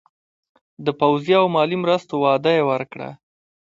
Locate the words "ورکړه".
2.71-3.09